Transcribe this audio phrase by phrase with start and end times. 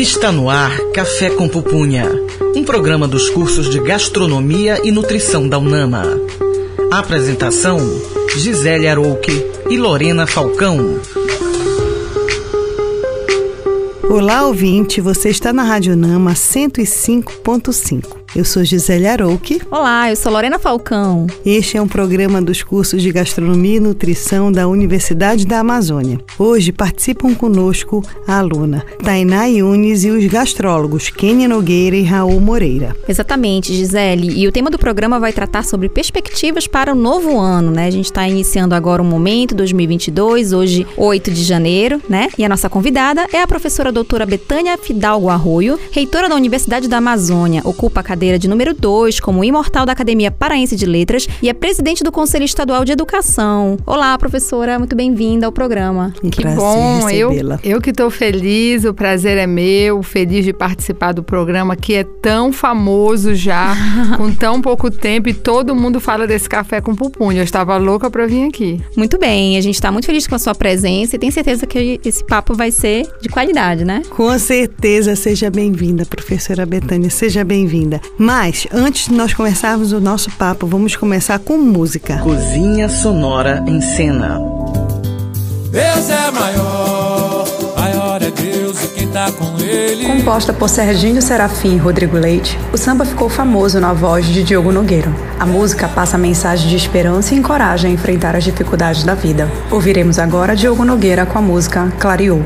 [0.00, 2.08] Está no ar Café com Pupunha,
[2.54, 6.04] um programa dos cursos de Gastronomia e Nutrição da UNAMA.
[6.88, 7.80] Apresentação:
[8.32, 9.32] Gisele Arouque
[9.68, 11.00] e Lorena Falcão.
[14.08, 18.17] Olá, ouvinte, você está na Rádio Nama 105.5.
[18.36, 19.60] Eu sou Gisele Arouque.
[19.70, 21.26] Olá, eu sou Lorena Falcão.
[21.46, 26.20] Este é um programa dos cursos de Gastronomia e Nutrição da Universidade da Amazônia.
[26.38, 32.94] Hoje participam conosco a aluna Tainá Yunes e os gastrólogos Kênia Nogueira e Raul Moreira.
[33.08, 34.38] Exatamente, Gisele.
[34.38, 37.86] E o tema do programa vai tratar sobre perspectivas para o novo ano, né?
[37.86, 42.28] A gente está iniciando agora o um momento 2022, hoje 8 de janeiro, né?
[42.36, 46.98] E a nossa convidada é a professora doutora Betânia Fidalgo Arroio, reitora da Universidade da
[46.98, 51.48] Amazônia, ocupa a cadeira de número 2 como imortal da Academia Paraense de Letras e
[51.48, 53.76] é presidente do Conselho Estadual de Educação.
[53.86, 56.12] Olá, professora, muito bem-vinda ao programa.
[56.20, 57.30] Um que bom, eu,
[57.62, 62.02] eu que estou feliz, o prazer é meu, feliz de participar do programa que é
[62.02, 63.76] tão famoso já,
[64.18, 67.38] com tão pouco tempo e todo mundo fala desse café com pupunha.
[67.38, 68.80] Eu estava louca para vir aqui.
[68.96, 72.00] Muito bem, a gente está muito feliz com a sua presença e tem certeza que
[72.04, 74.02] esse papo vai ser de qualidade, né?
[74.10, 78.00] Com certeza, seja bem-vinda, professora Betânia, seja bem-vinda.
[78.16, 82.18] Mas, antes de nós começarmos o nosso papo, vamos começar com música.
[82.18, 84.38] Cozinha Sonora em Cena.
[85.70, 90.06] Deus é maior, maior é Deus e quem tá com ele.
[90.06, 94.72] Composta por Serginho Serafim e Rodrigo Leite, o samba ficou famoso na voz de Diogo
[94.72, 95.12] Nogueira.
[95.38, 99.48] A música passa a mensagem de esperança e encoraja a enfrentar as dificuldades da vida.
[99.70, 102.42] Ouviremos agora Diogo Nogueira com a música Clareou.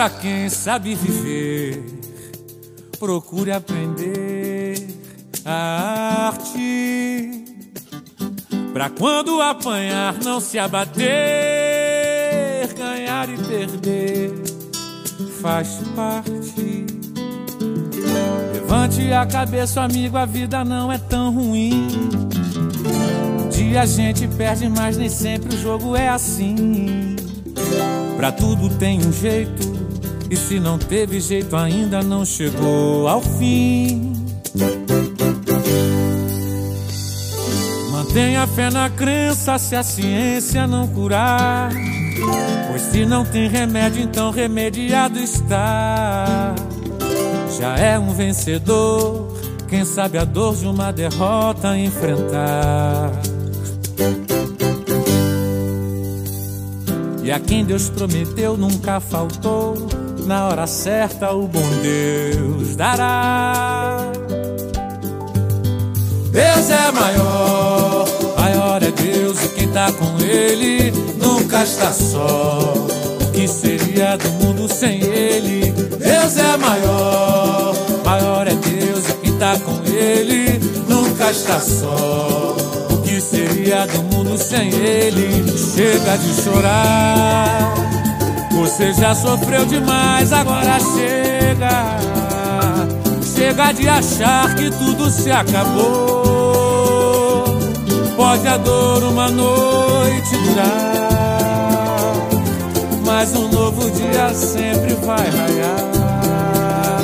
[0.00, 1.84] Pra quem sabe viver.
[2.98, 4.88] Procure aprender
[5.44, 7.44] a arte.
[8.72, 11.04] Pra quando apanhar, não se abater.
[12.78, 14.32] Ganhar e perder
[15.42, 16.86] faz parte.
[18.54, 21.88] Levante a cabeça, amigo, a vida não é tão ruim.
[23.38, 27.16] Um dia a gente perde, mas nem sempre o jogo é assim.
[28.16, 29.69] Pra tudo tem um jeito,
[30.30, 34.12] e se não teve jeito, ainda não chegou ao fim.
[37.90, 41.72] Mantenha fé na crença se a ciência não curar.
[42.68, 46.54] Pois se não tem remédio, então remediado está.
[47.58, 49.36] Já é um vencedor,
[49.68, 53.10] quem sabe a dor de uma derrota enfrentar.
[57.24, 59.99] E a quem Deus prometeu nunca faltou.
[60.30, 64.12] Na hora certa o bom Deus dará.
[66.30, 68.06] Deus é maior,
[68.38, 72.74] maior é Deus e quem tá com Ele nunca está só.
[73.20, 75.72] O que seria do mundo sem Ele?
[75.72, 77.74] Deus é maior,
[78.04, 82.54] maior é Deus e quem tá com Ele nunca está só
[83.04, 85.44] que seria do mundo sem ele?
[85.58, 87.99] Chega de chorar.
[88.50, 91.96] Você já sofreu demais, agora chega.
[93.22, 96.60] Chega de achar que tudo se acabou.
[98.16, 102.12] Pode a dor uma noite durar,
[103.06, 107.00] mas um novo dia sempre vai raiar.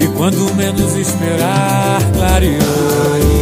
[0.00, 3.41] E quando menos esperar, clarear.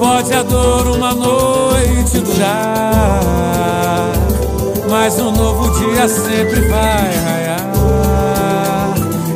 [0.00, 4.12] Pode a dor uma noite durar,
[4.88, 7.70] mas um novo dia sempre vai raiar.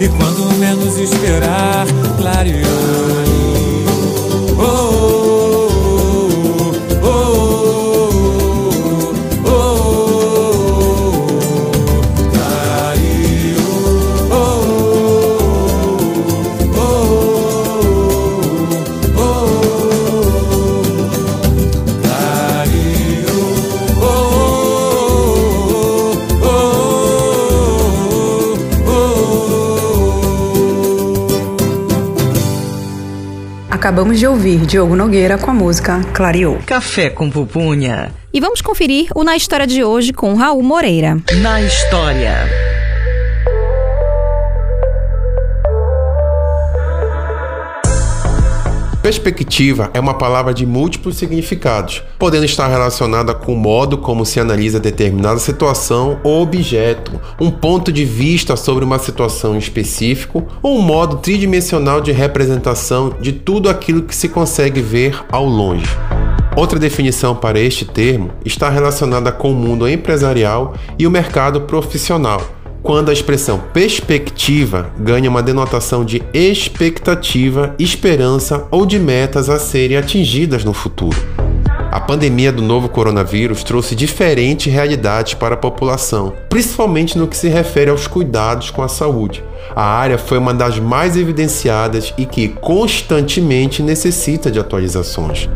[0.00, 1.84] E quando menos esperar,
[2.18, 2.64] oh,
[4.58, 5.03] oh.
[33.84, 36.58] Acabamos de ouvir Diogo Nogueira com a música Clareou.
[36.64, 38.10] Café com pupunha.
[38.32, 41.18] E vamos conferir o Na História de hoje com Raul Moreira.
[41.42, 42.63] Na história.
[49.04, 54.40] Perspectiva é uma palavra de múltiplos significados, podendo estar relacionada com o modo como se
[54.40, 60.80] analisa determinada situação ou objeto, um ponto de vista sobre uma situação específico ou um
[60.80, 65.84] modo tridimensional de representação de tudo aquilo que se consegue ver ao longe.
[66.56, 72.40] Outra definição para este termo está relacionada com o mundo empresarial e o mercado profissional
[72.84, 79.96] quando a expressão perspectiva ganha uma denotação de expectativa, esperança ou de metas a serem
[79.96, 81.16] atingidas no futuro.
[81.90, 87.48] A pandemia do novo coronavírus trouxe diferentes realidades para a população, principalmente no que se
[87.48, 89.42] refere aos cuidados com a saúde.
[89.74, 95.48] A área foi uma das mais evidenciadas e que constantemente necessita de atualizações.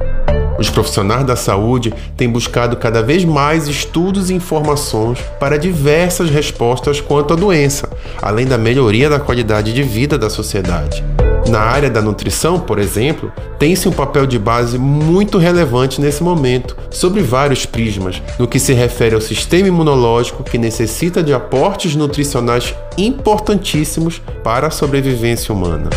[0.58, 7.00] Os profissionais da saúde têm buscado cada vez mais estudos e informações para diversas respostas
[7.00, 7.88] quanto à doença,
[8.20, 11.04] além da melhoria da qualidade de vida da sociedade.
[11.48, 16.76] Na área da nutrição, por exemplo, tem-se um papel de base muito relevante nesse momento,
[16.90, 22.74] sobre vários prismas, no que se refere ao sistema imunológico que necessita de aportes nutricionais
[22.98, 25.88] importantíssimos para a sobrevivência humana.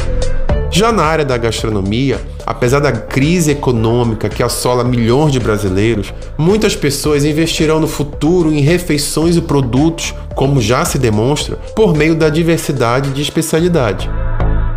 [0.73, 6.77] Já na área da gastronomia, apesar da crise econômica que assola milhões de brasileiros, muitas
[6.77, 12.29] pessoas investirão no futuro em refeições e produtos, como já se demonstra, por meio da
[12.29, 14.09] diversidade de especialidade.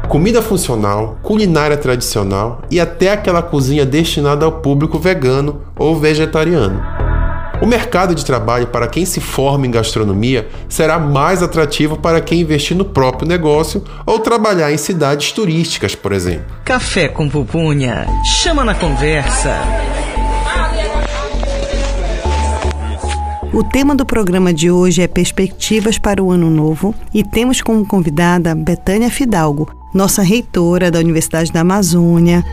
[0.08, 7.03] Comida funcional, culinária tradicional e até aquela cozinha destinada ao público vegano ou vegetariano.
[7.64, 12.42] O mercado de trabalho para quem se forma em gastronomia será mais atrativo para quem
[12.42, 16.44] investir no próprio negócio ou trabalhar em cidades turísticas, por exemplo.
[16.62, 18.06] Café com pupunha.
[18.22, 19.62] Chama na conversa.
[23.50, 27.86] O tema do programa de hoje é Perspectivas para o Ano Novo e temos como
[27.86, 32.44] convidada Betânia Fidalgo, nossa reitora da Universidade da Amazônia,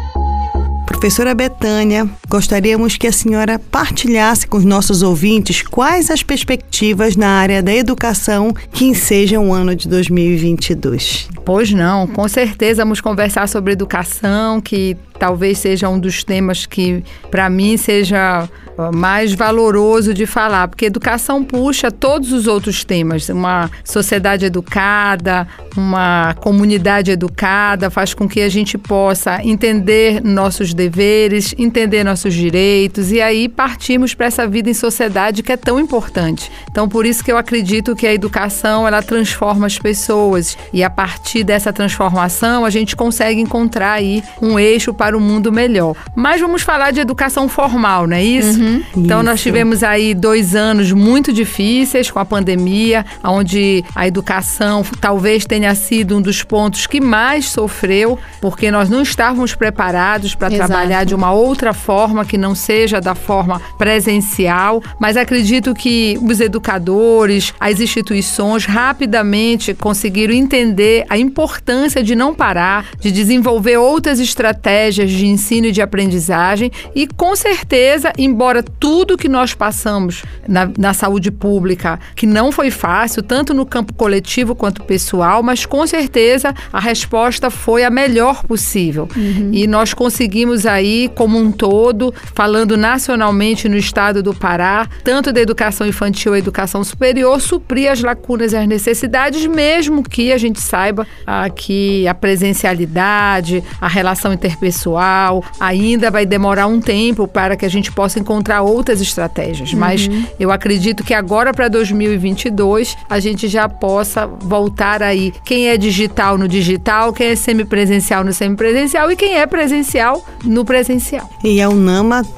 [0.85, 7.27] Professora Betânia, gostaríamos que a senhora partilhasse com os nossos ouvintes quais as perspectivas na
[7.27, 11.27] área da educação que ensejam o ano de 2022.
[11.43, 17.03] Pois não, com certeza vamos conversar sobre educação, que talvez seja um dos temas que,
[17.29, 18.47] para mim, seja
[18.93, 23.29] mais valoroso de falar, porque educação puxa todos os outros temas.
[23.29, 31.53] Uma sociedade educada, uma comunidade educada, faz com que a gente possa entender nossos deveres,
[31.57, 36.51] entender nossos direitos e aí partimos para essa vida em sociedade que é tão importante.
[36.69, 40.89] Então, por isso que eu acredito que a educação ela transforma as pessoas e a
[40.89, 45.95] partir dessa transformação a gente consegue encontrar aí um eixo para o um mundo melhor.
[46.15, 48.59] Mas vamos falar de educação formal, não é isso?
[48.59, 49.29] Uhum, então, isso.
[49.29, 55.73] nós tivemos aí dois anos muito difíceis com a pandemia, onde a educação talvez tenha
[55.73, 61.15] sido um dos pontos que mais sofreu, porque nós não estávamos preparados para trabalhar de
[61.15, 67.79] uma outra forma que não seja da forma presencial, mas acredito que os educadores, as
[67.79, 75.67] instituições rapidamente conseguiram entender a importância de não parar, de desenvolver outras estratégias de ensino
[75.67, 81.99] e de aprendizagem e com certeza, embora tudo que nós passamos na, na saúde pública,
[82.15, 87.49] que não foi fácil, tanto no campo coletivo quanto pessoal, mas com certeza a resposta
[87.49, 89.07] foi a melhor possível.
[89.15, 89.49] Uhum.
[89.53, 92.00] E nós conseguimos aí, como um todo,
[92.33, 98.01] falando nacionalmente no estado do Pará, tanto da educação infantil à educação superior, suprir as
[98.01, 104.31] lacunas e as necessidades, mesmo que a gente saiba ah, que a presencialidade, a relação
[104.31, 109.73] interpessoal, ainda vai demorar um tempo para que a gente possa encontrar outras estratégias.
[109.73, 109.79] Uhum.
[109.79, 115.77] Mas eu acredito que agora para 2022 a gente já possa voltar aí quem é
[115.77, 121.29] digital no digital, quem é semipresencial no semipresencial e quem é presencial no presencial.
[121.43, 121.69] E a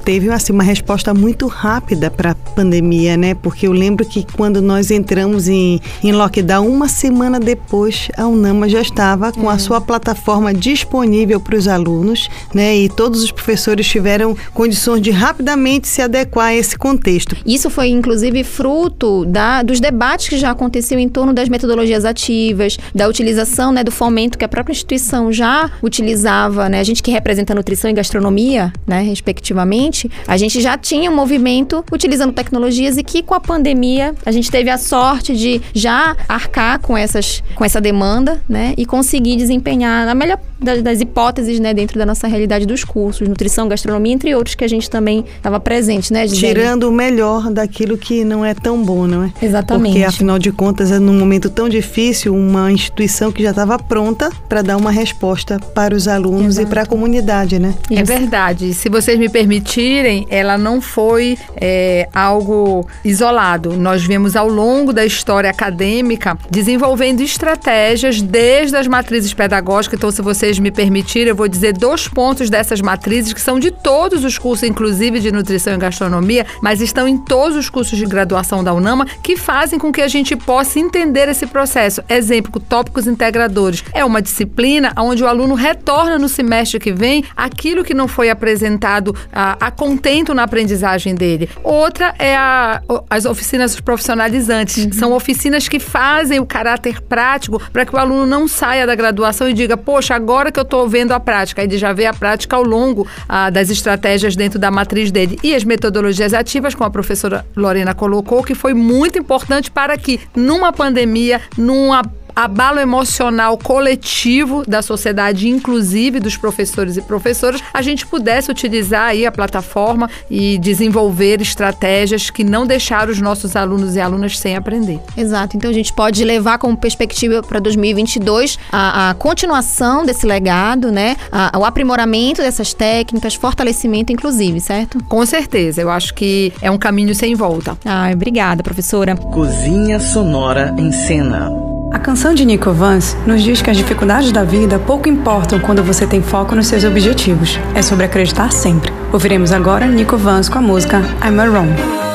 [0.04, 3.34] Teve assim, uma resposta muito rápida para a pandemia, né?
[3.34, 8.68] Porque eu lembro que quando nós entramos em, em lockdown, uma semana depois, a UNAMA
[8.68, 12.76] já estava com a sua plataforma disponível para os alunos, né?
[12.76, 17.36] E todos os professores tiveram condições de rapidamente se adequar a esse contexto.
[17.46, 22.78] Isso foi, inclusive, fruto da, dos debates que já aconteciam em torno das metodologias ativas,
[22.94, 27.12] da utilização, né, do fomento que a própria instituição já utilizava, né, a gente que
[27.12, 29.04] representa nutrição e gastronomia, né,
[29.44, 34.32] respectivamente, a gente já tinha um movimento utilizando tecnologias e que com a pandemia a
[34.32, 39.36] gente teve a sorte de já arcar com essas com essa demanda, né, e conseguir
[39.36, 44.34] desempenhar a melhor das, hipóteses, né, dentro da nossa realidade dos cursos, nutrição, gastronomia, entre
[44.34, 46.54] outros que a gente também estava presente, né, Gisele?
[46.54, 49.34] Tirando o melhor daquilo que não é tão bom, não é?
[49.42, 49.94] Exatamente.
[49.94, 54.30] Porque, afinal de contas, é num momento tão difícil, uma instituição que já estava pronta
[54.48, 56.68] para dar uma resposta para os alunos Exato.
[56.68, 57.76] e para a comunidade, né?
[57.92, 58.74] É verdade.
[58.74, 63.74] Se vocês me permitirem, ela não foi é, algo isolado.
[63.74, 69.98] Nós vemos ao longo da história acadêmica desenvolvendo estratégias desde as matrizes pedagógicas.
[69.98, 73.72] Então, se vocês me permitirem, eu vou dizer dois pontos dessas matrizes que são de
[73.72, 78.06] todos os cursos, inclusive de nutrição e gastronomia, mas estão em todos os cursos de
[78.06, 82.02] graduação da UNAMA, que fazem com que a gente possa entender esse processo.
[82.10, 83.84] Exemplo, tópicos integradores.
[83.94, 88.30] É uma disciplina onde o aluno retorna no semestre que vem aquilo que não foi
[88.30, 91.50] apresentado a, a contento na aprendizagem dele.
[91.64, 94.86] Outra é a, as oficinas profissionalizantes.
[94.86, 94.94] Uhum.
[94.94, 99.50] São oficinas que fazem o caráter prático para que o aluno não saia da graduação
[99.50, 102.56] e diga, poxa, agora que eu estou vendo a prática, ele já vê a prática
[102.56, 105.38] ao longo ah, das estratégias dentro da matriz dele.
[105.44, 110.20] E as metodologias ativas, como a professora Lorena colocou, que foi muito importante para que,
[110.36, 112.02] numa pandemia, numa
[112.36, 119.26] abalo emocional coletivo da sociedade, inclusive dos professores e professoras, a gente pudesse utilizar aí
[119.26, 125.00] a plataforma e desenvolver estratégias que não deixaram os nossos alunos e alunas sem aprender.
[125.16, 125.58] Exato.
[125.58, 131.16] Então a gente pode levar como perspectiva para 2022 a, a, continuação desse legado, né?
[131.32, 135.04] A, o aprimoramento dessas técnicas, fortalecimento, inclusive, certo?
[135.06, 135.82] Com certeza.
[135.82, 137.78] Eu acho que é um caminho sem volta.
[137.86, 139.16] Ah, obrigada, professora.
[139.16, 141.73] Cozinha Sonora em Cena.
[141.94, 145.84] A canção de Nico Vance nos diz que as dificuldades da vida pouco importam quando
[145.84, 147.60] você tem foco nos seus objetivos.
[147.76, 148.92] É sobre acreditar sempre.
[149.14, 152.13] Ouviremos agora Nico Vance com a música I'm a Wrong.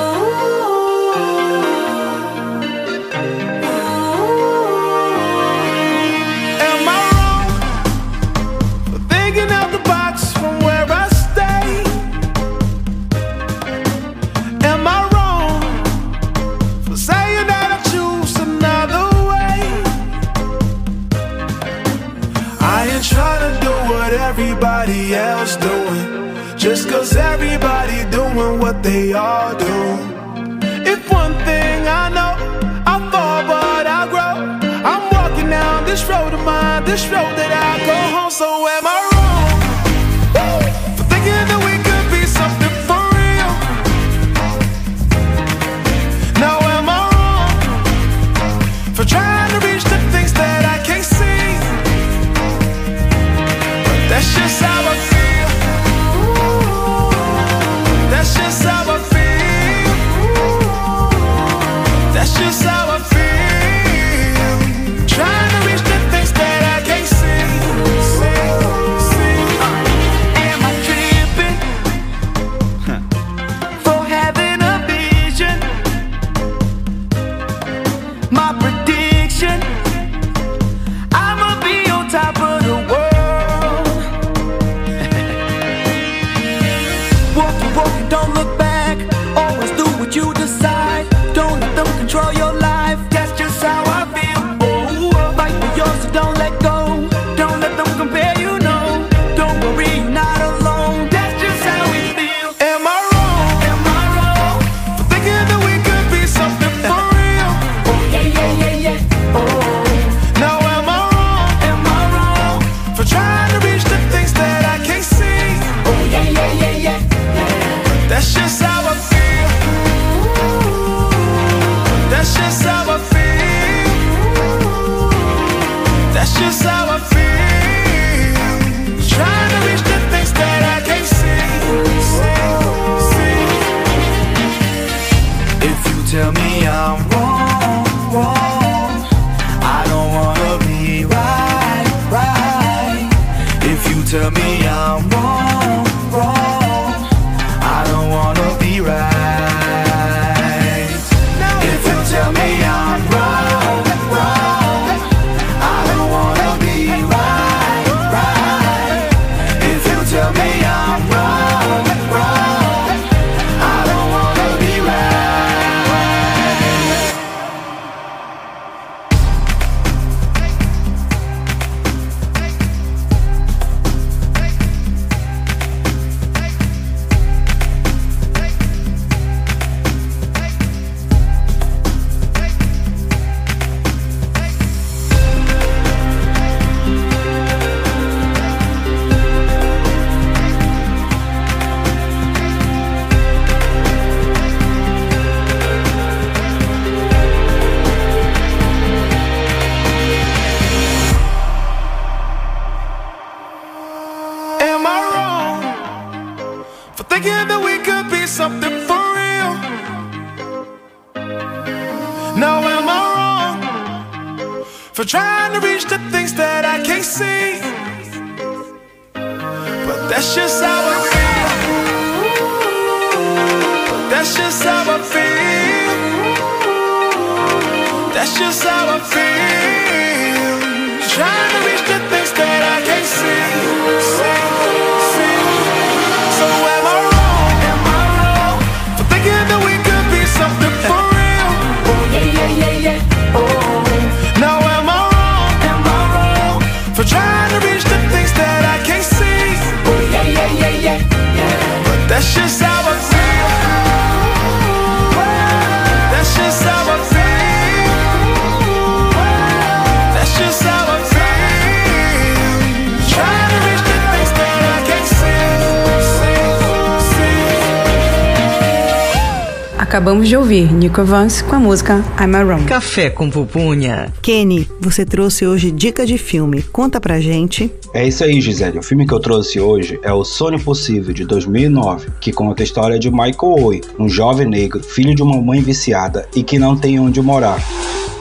[269.88, 272.64] Acabamos de ouvir Nico Vance com a música I'm a Wrong.
[272.66, 274.12] Café com pupunha.
[274.20, 276.60] Kenny, você trouxe hoje dica de filme.
[276.60, 277.72] Conta pra gente.
[277.94, 278.80] É isso aí, Gisele.
[278.80, 282.64] O filme que eu trouxe hoje é O Sonho Possível, de 2009, que conta a
[282.64, 286.76] história de Michael Oy, um jovem negro, filho de uma mãe viciada e que não
[286.76, 287.58] tem onde morar.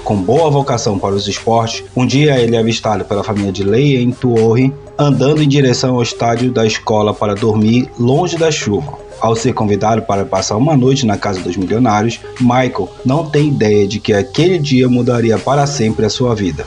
[0.06, 4.00] Com boa vocação para os esportes, um dia ele é avistado pela família de Leia
[4.00, 9.06] em Tuorre, andando em direção ao estádio da escola para dormir longe da chuva.
[9.20, 13.88] Ao ser convidado para passar uma noite na casa dos milionários, Michael não tem ideia
[13.88, 16.66] de que aquele dia mudaria para sempre a sua vida.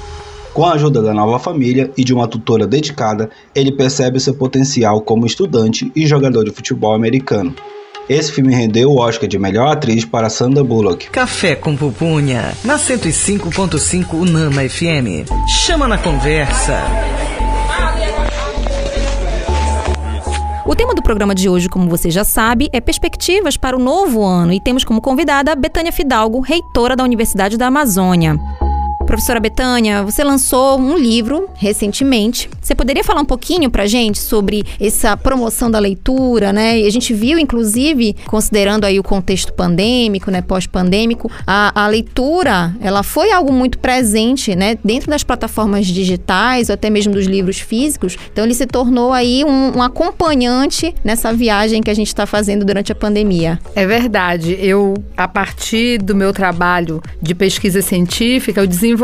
[0.52, 5.00] Com a ajuda da nova família e de uma tutora dedicada, ele percebe seu potencial
[5.00, 7.54] como estudante e jogador de futebol americano.
[8.08, 11.08] Esse filme rendeu o Oscar de melhor atriz para Sandra Bullock.
[11.10, 12.52] Café com pupunha.
[12.64, 15.30] Na 105.5 Unama FM.
[15.46, 16.82] Chama na conversa.
[20.70, 24.24] O tema do programa de hoje, como você já sabe, é perspectivas para o novo
[24.24, 28.38] ano e temos como convidada Betânia Fidalgo, reitora da Universidade da Amazônia.
[29.10, 32.48] Professora Betânia, você lançou um livro recentemente.
[32.62, 36.78] Você poderia falar um pouquinho pra gente sobre essa promoção da leitura, né?
[36.78, 42.72] E a gente viu, inclusive, considerando aí o contexto pandêmico, né, pós-pandêmico, a, a leitura,
[42.80, 47.58] ela foi algo muito presente, né, dentro das plataformas digitais ou até mesmo dos livros
[47.58, 48.16] físicos.
[48.32, 52.64] Então ele se tornou aí um, um acompanhante nessa viagem que a gente está fazendo
[52.64, 53.58] durante a pandemia.
[53.74, 54.56] É verdade.
[54.60, 58.99] Eu, a partir do meu trabalho de pesquisa científica, eu desenvolvi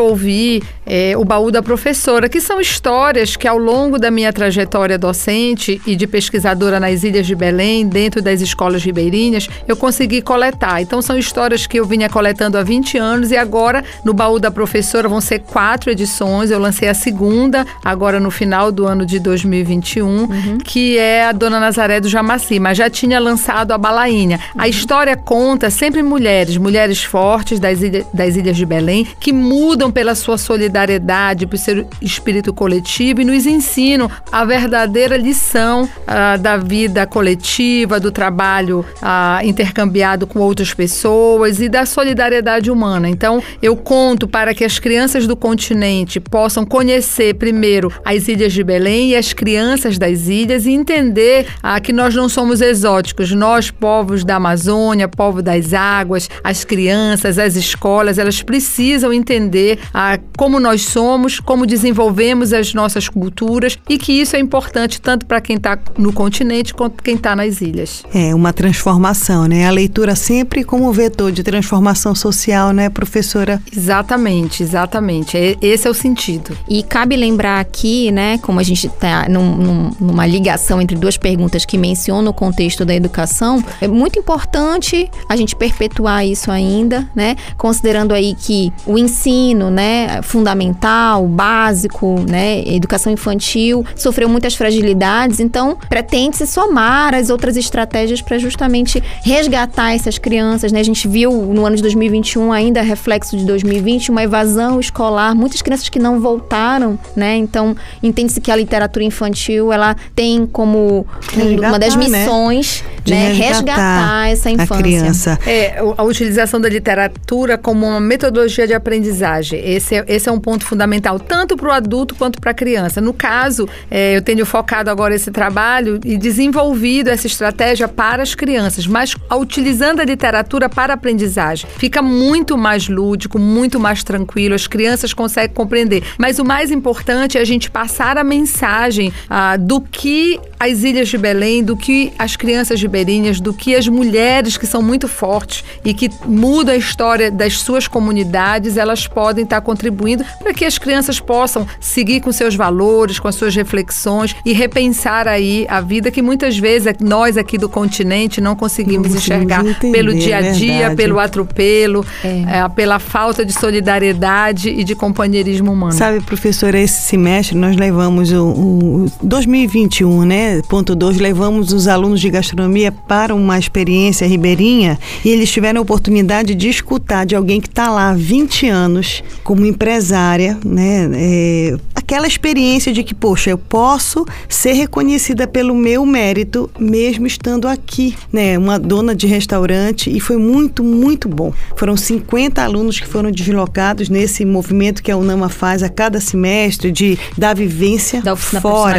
[0.87, 5.81] é, o baú da professora, que são histórias que ao longo da minha trajetória docente
[5.87, 10.81] e de pesquisadora nas Ilhas de Belém, dentro das escolas ribeirinhas, eu consegui coletar.
[10.81, 14.51] Então são histórias que eu vinha coletando há 20 anos e agora no baú da
[14.51, 16.51] professora vão ser quatro edições.
[16.51, 20.59] Eu lancei a segunda agora no final do ano de 2021, uhum.
[20.59, 24.39] que é a Dona Nazaré do Jamaci, mas já tinha lançado a Balainha.
[24.55, 24.63] Uhum.
[24.63, 29.86] A história conta sempre mulheres, mulheres fortes das, ilha, das Ilhas de Belém, que mudam
[29.91, 36.57] pela sua solidariedade, por seu espírito coletivo e nos ensinam a verdadeira lição ah, da
[36.57, 43.09] vida coletiva, do trabalho ah, intercambiado com outras pessoas e da solidariedade humana.
[43.09, 48.63] Então, eu conto para que as crianças do continente possam conhecer primeiro as ilhas de
[48.63, 53.33] Belém e as crianças das ilhas e entender ah, que nós não somos exóticos.
[53.33, 60.19] Nós, povos da Amazônia, povo das águas, as crianças, as escolas, elas precisam entender a
[60.37, 65.41] como nós somos, como desenvolvemos as nossas culturas e que isso é importante tanto para
[65.41, 68.05] quem está no continente quanto quem está nas ilhas.
[68.15, 69.67] É uma transformação, né?
[69.67, 73.61] A leitura sempre como vetor de transformação social, né, professora?
[73.75, 75.37] Exatamente, exatamente.
[75.61, 76.57] Esse é o sentido.
[76.69, 81.17] E cabe lembrar aqui, né, como a gente está num, num, numa ligação entre duas
[81.17, 87.09] perguntas que mencionam o contexto da educação, é muito importante a gente perpetuar isso ainda,
[87.15, 87.37] né?
[87.57, 95.77] Considerando aí que o ensino, né, fundamental, básico, né, educação infantil, sofreu muitas fragilidades, então
[95.89, 100.81] pretende-se somar as outras estratégias para justamente resgatar essas crianças, né?
[100.81, 105.63] A gente viu no ano de 2021 ainda reflexo de 2020 uma evasão escolar, muitas
[105.63, 107.37] crianças que não voltaram, né?
[107.37, 113.53] Então entende-se que a literatura infantil ela tem como resgatar, uma das missões, né, resgatar,
[113.53, 114.75] resgatar essa infância.
[114.75, 115.39] A criança.
[115.47, 119.56] É, a utilização da literatura como uma metodologia de aprendizagem.
[119.65, 123.01] Esse é, esse é um ponto fundamental, tanto para o adulto quanto para a criança.
[123.01, 128.35] No caso, é, eu tenho focado agora esse trabalho e desenvolvido essa estratégia para as
[128.35, 131.69] crianças, mas utilizando a literatura para a aprendizagem.
[131.77, 136.03] Fica muito mais lúdico, muito mais tranquilo, as crianças conseguem compreender.
[136.19, 141.09] Mas o mais importante é a gente passar a mensagem ah, do que as ilhas
[141.09, 145.65] de Belém, do que as crianças ribeirinhas, do que as mulheres que são muito fortes
[145.85, 150.79] e que mudam a história das suas comunidades, elas podem estar contribuindo para que as
[150.79, 156.11] crianças possam seguir com seus valores, com as suas reflexões e repensar aí a vida
[156.11, 160.37] que muitas vezes nós aqui do continente não conseguimos Não conseguimos enxergar entender, pelo dia
[160.37, 160.97] a é dia, verdade.
[160.97, 162.29] pelo atropelo, É.
[162.29, 165.93] eh, pela falta de solidariedade e de companheirismo humano.
[165.93, 170.61] Sabe, professora, esse semestre nós levamos o, o 2021, né?
[170.69, 175.83] Ponto 2, levamos os alunos de gastronomia para uma experiência ribeirinha e eles tiveram a
[175.83, 181.11] oportunidade de escutar de alguém que está lá há 20 anos como empresária, né?
[181.15, 181.77] É,
[182.07, 188.17] aquela experiência de que, poxa, eu posso ser reconhecida pelo meu mérito mesmo estando aqui,
[188.33, 188.57] né?
[188.57, 191.53] Uma dona de restaurante e foi muito, muito bom.
[191.75, 196.93] Foram 50 alunos que foram deslocados nesse movimento que a UNAMA faz a cada semestre
[196.93, 198.99] de da vivência Da oficina fora,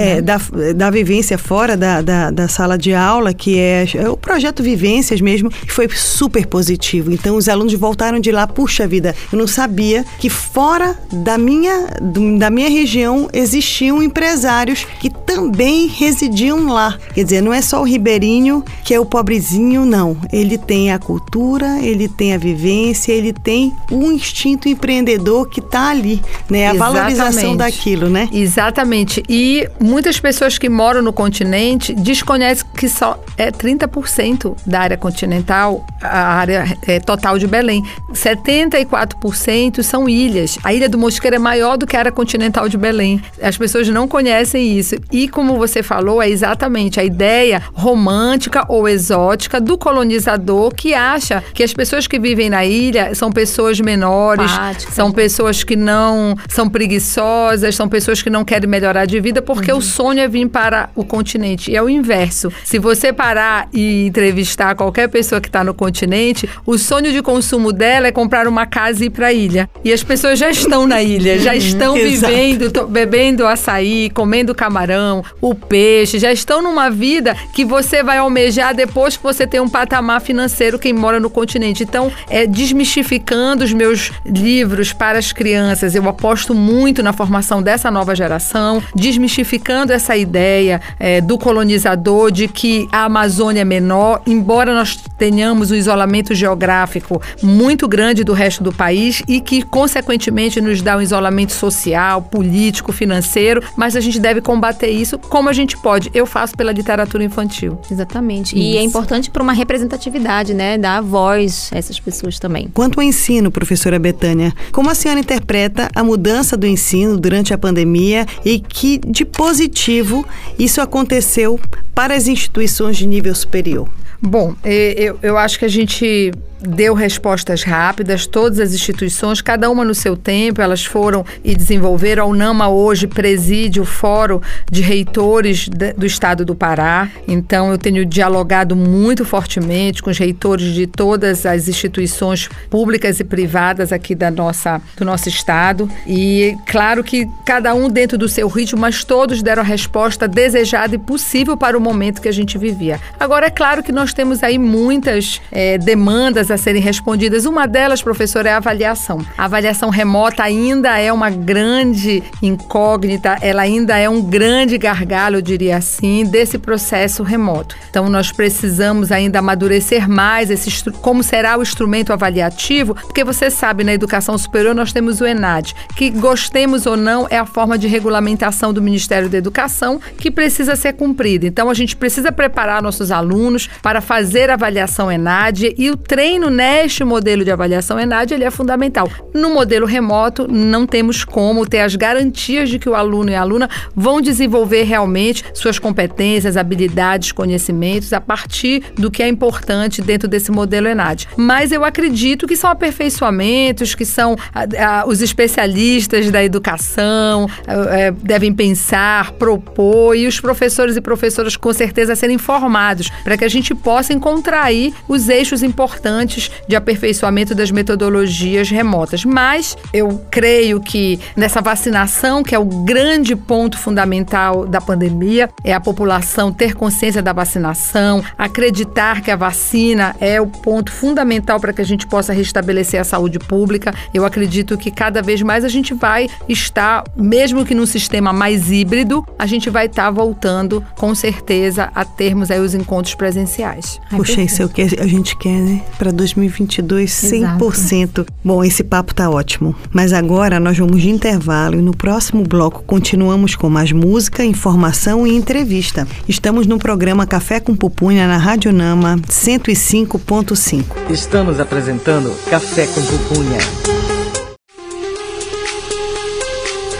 [0.00, 0.20] é, né?
[0.22, 0.40] da,
[0.76, 5.20] da vivência fora da, da, da sala de aula, que é, é o projeto Vivências
[5.20, 7.10] mesmo, que foi super positivo.
[7.10, 11.88] Então os alunos voltaram de lá, puxa vida, eu não sabia que fora da minha,
[12.00, 16.98] do- da minha região existiam empresários que também residiam lá.
[17.14, 20.14] Quer dizer, não é só o ribeirinho que é o pobrezinho, não.
[20.30, 25.88] Ele tem a cultura, ele tem a vivência, ele tem o instinto empreendedor que está
[25.88, 26.68] ali, né?
[26.68, 27.56] A valorização Exatamente.
[27.56, 28.28] daquilo, né?
[28.30, 29.22] Exatamente.
[29.26, 35.82] E muitas pessoas que moram no continente desconhecem que só é 30% da área continental,
[36.02, 37.82] a área é, total de Belém.
[38.12, 40.58] 74% são ilhas.
[40.62, 42.33] A Ilha do Mosqueiro é maior do que a área continental
[42.68, 43.22] de Belém.
[43.40, 44.96] As pessoas não conhecem isso.
[45.12, 51.42] E como você falou, é exatamente a ideia romântica ou exótica do colonizador que acha
[51.54, 54.50] que as pessoas que vivem na ilha são pessoas menores,
[54.90, 55.14] são né?
[55.14, 59.78] pessoas que não são preguiçosas, são pessoas que não querem melhorar de vida, porque Uhum.
[59.78, 61.70] o sonho é vir para o continente.
[61.70, 62.52] E é o inverso.
[62.64, 67.72] Se você parar e entrevistar qualquer pessoa que está no continente, o sonho de consumo
[67.72, 69.68] dela é comprar uma casa e ir para a ilha.
[69.84, 72.10] E as pessoas já estão na ilha, já estão Exato.
[72.10, 72.23] vivendo,
[72.70, 78.74] to- bebendo açaí, comendo camarão, o peixe, já estão numa vida que você vai almejar
[78.74, 81.82] depois que você tem um patamar financeiro quem mora no continente.
[81.82, 85.94] Então, é desmistificando os meus livros para as crianças.
[85.94, 92.48] Eu aposto muito na formação dessa nova geração, desmistificando essa ideia é, do colonizador de
[92.48, 98.62] que a Amazônia é menor, embora nós tenhamos um isolamento geográfico muito grande do resto
[98.62, 104.18] do país e que, consequentemente, nos dá um isolamento social, político, financeiro, mas a gente
[104.18, 106.10] deve combater isso como a gente pode.
[106.14, 107.78] Eu faço pela literatura infantil.
[107.90, 108.56] Exatamente.
[108.56, 110.78] E é importante para uma representatividade, né?
[110.78, 112.68] Dar voz a essas pessoas também.
[112.72, 117.58] Quanto ao ensino, professora Betânia, como a senhora interpreta a mudança do ensino durante a
[117.58, 120.26] pandemia e que de positivo
[120.58, 121.58] isso aconteceu
[121.94, 123.88] para as instituições de nível superior?
[124.20, 126.32] Bom, eh, eu, eu acho que a gente
[126.66, 132.24] deu respostas rápidas, todas as instituições, cada uma no seu tempo, elas foram e desenvolveram.
[132.24, 138.04] A UNAMA hoje preside o Fórum de Reitores do Estado do Pará, então eu tenho
[138.04, 144.30] dialogado muito fortemente com os reitores de todas as instituições públicas e privadas aqui da
[144.30, 145.88] nossa, do nosso Estado.
[146.06, 150.94] E claro que cada um dentro do seu ritmo, mas todos deram a resposta desejada
[150.94, 153.00] e possível para o momento que a gente vivia.
[153.18, 157.44] Agora, é claro que nós temos aí muitas eh, demandas a serem respondidas.
[157.44, 159.24] Uma delas, professor, é a avaliação.
[159.36, 165.42] A avaliação remota ainda é uma grande incógnita, ela ainda é um grande gargalo, eu
[165.42, 167.76] diria assim, desse processo remoto.
[167.90, 173.84] Então, nós precisamos ainda amadurecer mais esse como será o instrumento avaliativo, porque você sabe,
[173.84, 177.86] na educação superior nós temos o ENAD, que gostemos ou não é a forma de
[177.86, 181.46] regulamentação do Ministério da Educação que precisa ser cumprida.
[181.46, 186.43] Então, a gente precisa preparar nossos alunos para fazer a avaliação ENAD e o treino
[186.50, 189.10] neste modelo de avaliação ENAD ele é fundamental.
[189.32, 193.40] No modelo remoto, não temos como ter as garantias de que o aluno e a
[193.40, 200.28] aluna vão desenvolver realmente suas competências, habilidades, conhecimentos a partir do que é importante dentro
[200.28, 201.28] desse modelo ENAD.
[201.36, 207.72] Mas eu acredito que são aperfeiçoamentos, que são ah, ah, os especialistas da educação ah,
[207.98, 213.44] eh, devem pensar, propor e os professores e professoras com certeza serem formados para que
[213.44, 216.23] a gente possa encontrar aí os eixos importantes
[216.66, 219.24] de aperfeiçoamento das metodologias remotas.
[219.24, 225.72] Mas eu creio que nessa vacinação, que é o grande ponto fundamental da pandemia, é
[225.72, 231.72] a população ter consciência da vacinação, acreditar que a vacina é o ponto fundamental para
[231.72, 233.94] que a gente possa restabelecer a saúde pública.
[234.12, 238.70] Eu acredito que cada vez mais a gente vai estar, mesmo que num sistema mais
[238.70, 244.00] híbrido, a gente vai estar voltando com certeza a termos aí os encontros presenciais.
[244.10, 245.82] Puxa, isso é o que a gente quer, né?
[245.98, 248.26] Para 2022, 100%.
[248.42, 249.74] Bom, esse papo tá ótimo.
[249.92, 255.26] Mas agora nós vamos de intervalo e no próximo bloco continuamos com mais música, informação
[255.26, 256.06] e entrevista.
[256.28, 260.84] Estamos no programa Café com Pupunha na Rádio Nama 105.5.
[261.10, 263.58] Estamos apresentando Café com Pupunha.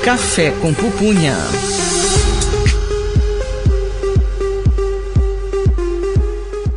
[0.05, 1.35] Café com Pupunha.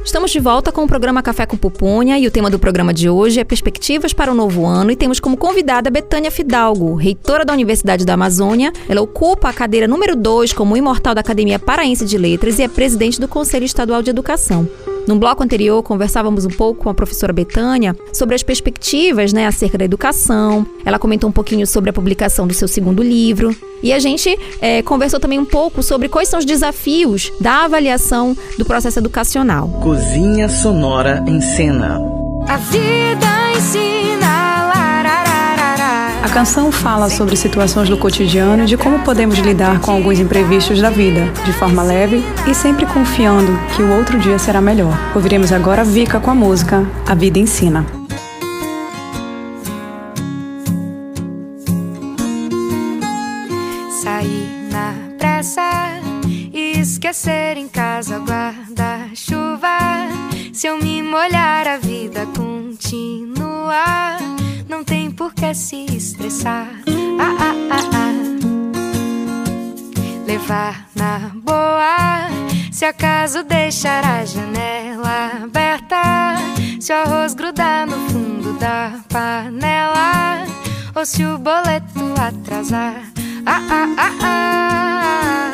[0.08, 3.10] Estamos de volta com o programa Café com Pupunha e o tema do programa de
[3.10, 7.52] hoje é Perspectivas para o Novo Ano e temos como convidada Betânia Fidalgo, reitora da
[7.52, 8.72] Universidade da Amazônia.
[8.88, 12.70] Ela ocupa a cadeira número 2 como imortal da Academia Paraense de Letras e é
[12.70, 14.66] presidente do Conselho Estadual de Educação.
[15.08, 19.78] No bloco anterior, conversávamos um pouco com a professora Betânia sobre as perspectivas né, acerca
[19.78, 20.68] da educação.
[20.86, 23.56] Ela comentou um pouquinho sobre a publicação do seu segundo livro.
[23.82, 28.36] E a gente é, conversou também um pouco sobre quais são os desafios da avaliação
[28.58, 29.70] do processo educacional.
[29.82, 32.02] Cozinha Sonora em Cena.
[32.50, 33.37] A vida ensina.
[36.28, 40.82] A canção fala sobre situações do cotidiano e de como podemos lidar com alguns imprevistos
[40.82, 44.94] da vida, de forma leve e sempre confiando que o outro dia será melhor.
[45.16, 47.86] Ouviremos agora Vika com a música A Vida Ensina.
[54.04, 55.62] Sair na pressa
[56.52, 59.78] e esquecer em casa guarda-chuva.
[60.52, 64.18] Se eu me molhar, a vida continua.
[64.68, 66.68] Não tem por que se estressar.
[67.20, 68.12] Ah, ah, ah, ah.
[70.26, 72.28] Levar na boa.
[72.72, 76.36] Se acaso deixar a janela aberta.
[76.82, 80.46] Se o arroz grudar no fundo da panela.
[80.94, 83.04] Ou se o boleto atrasar.
[83.46, 85.52] Ah, ah, ah, ah.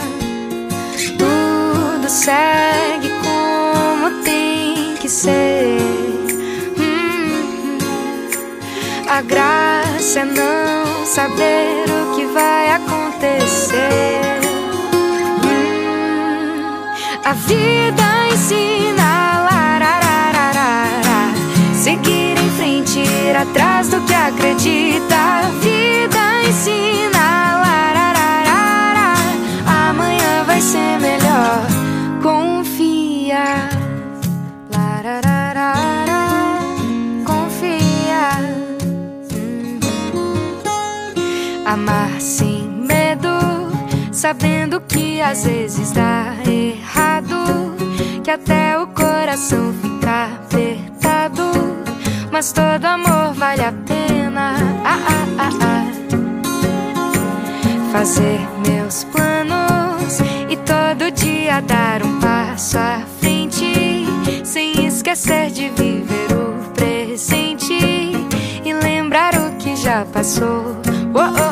[1.20, 6.23] Tudo segue como tem que ser.
[9.14, 14.42] A graça é não saber o que vai acontecer.
[15.46, 16.82] Hum,
[17.24, 21.32] A vida ensina lararararara,
[21.76, 25.16] seguir em frente, ir atrás do que acredita.
[25.16, 29.14] A vida ensina lararararara,
[29.90, 31.62] amanhã vai ser melhor.
[32.24, 33.73] Confia.
[42.24, 43.30] Sem medo,
[44.14, 47.76] sabendo que às vezes dá errado,
[48.24, 51.52] que até o coração fica apertado,
[52.32, 54.56] mas todo amor vale a pena.
[54.86, 55.84] Ah, ah, ah, ah.
[57.92, 64.06] Fazer meus planos e todo dia dar um passo à frente,
[64.46, 70.78] sem esquecer de viver o presente e lembrar o que já passou.
[71.14, 71.43] Oh, oh,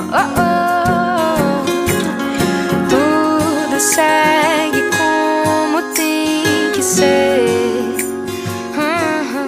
[3.95, 7.95] segue como tem que ser.
[8.77, 9.47] Hum, hum.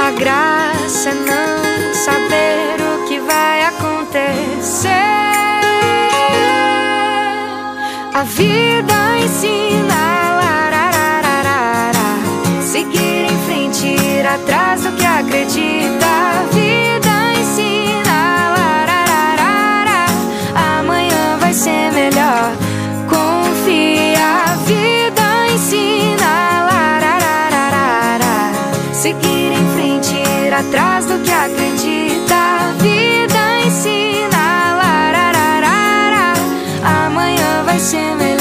[0.00, 4.88] A graça é não saber o que vai acontecer.
[8.14, 10.12] A vida ensina
[12.72, 16.01] seguir em frente, ir atrás do que acredita.
[37.94, 38.31] Amanhã vai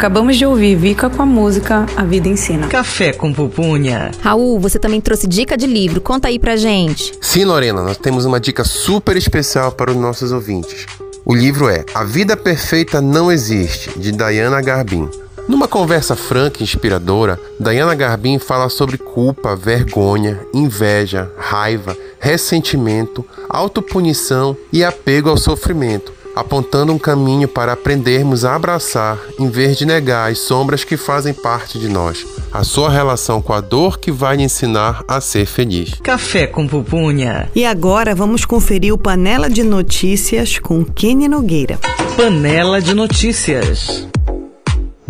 [0.00, 2.68] Acabamos de ouvir Vika com a música A Vida Ensina.
[2.68, 4.10] Café com Pupunha.
[4.22, 6.00] Raul, você também trouxe dica de livro.
[6.00, 7.12] Conta aí pra gente.
[7.20, 10.86] Sim, Lorena, nós temos uma dica super especial para os nossos ouvintes.
[11.22, 15.06] O livro é A Vida Perfeita Não Existe, de Diana Garbin.
[15.46, 24.56] Numa conversa franca e inspiradora, Diana Garbin fala sobre culpa, vergonha, inveja, raiva, ressentimento, autopunição
[24.72, 26.10] e apego ao sofrimento,
[26.40, 31.32] apontando um caminho para aprendermos a abraçar em vez de negar as sombras que fazem
[31.32, 32.26] parte de nós.
[32.52, 35.94] A sua relação com a dor que vai lhe ensinar a ser feliz.
[36.02, 37.48] Café com pupunha.
[37.54, 41.78] E agora vamos conferir o Panela de Notícias com Kenny Nogueira.
[42.16, 44.08] Panela de notícias.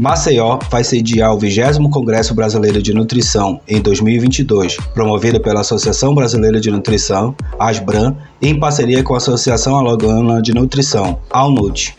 [0.00, 6.58] Maceió vai sediar o 20 Congresso Brasileiro de Nutrição em 2022, promovido pela Associação Brasileira
[6.58, 11.94] de Nutrição, ASBRAN, em parceria com a Associação Alagoana de Nutrição, ALNUT.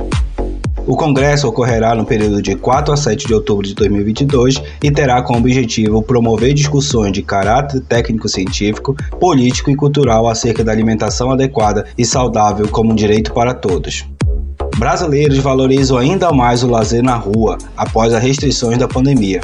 [0.87, 5.21] O congresso ocorrerá no período de 4 a 7 de outubro de 2022 e terá
[5.21, 12.03] como objetivo promover discussões de caráter técnico-científico, político e cultural acerca da alimentação adequada e
[12.03, 14.07] saudável como um direito para todos.
[14.77, 19.41] Brasileiros valorizam ainda mais o lazer na rua após as restrições da pandemia.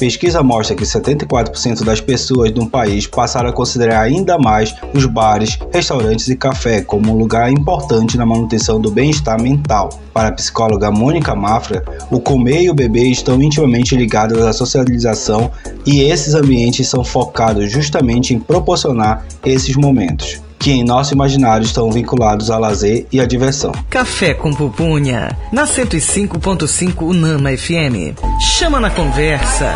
[0.00, 5.58] Pesquisa mostra que 74% das pessoas no país passaram a considerar ainda mais os bares,
[5.70, 9.90] restaurantes e café como um lugar importante na manutenção do bem-estar mental.
[10.14, 15.50] Para a psicóloga Mônica Mafra, o comer e o beber estão intimamente ligados à socialização
[15.84, 21.90] e esses ambientes são focados justamente em proporcionar esses momentos que em nosso imaginário estão
[21.90, 23.72] vinculados ao lazer e à diversão.
[23.88, 25.34] Café com pupunha.
[25.50, 28.14] Na 105.5 Unama FM.
[28.58, 29.74] Chama na conversa.